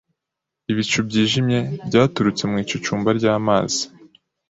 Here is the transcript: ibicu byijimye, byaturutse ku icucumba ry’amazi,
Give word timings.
ibicu 0.71 0.99
byijimye, 1.07 1.59
byaturutse 1.87 2.43
ku 2.49 2.55
icucumba 2.63 3.09
ry’amazi, 3.17 3.83